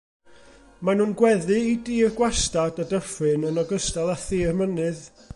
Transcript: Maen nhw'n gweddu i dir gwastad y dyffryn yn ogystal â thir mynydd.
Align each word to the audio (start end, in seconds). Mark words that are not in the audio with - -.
Maen 0.87 0.97
nhw'n 1.01 1.11
gweddu 1.19 1.57
i 1.71 1.75
dir 1.89 2.15
gwastad 2.19 2.81
y 2.83 2.85
dyffryn 2.93 3.45
yn 3.51 3.61
ogystal 3.65 4.13
â 4.15 4.17
thir 4.23 4.57
mynydd. 4.63 5.03